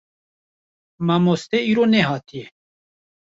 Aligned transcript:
Mamoste 1.05 1.57
îro 1.71 1.83
nehatiye. 1.91 2.45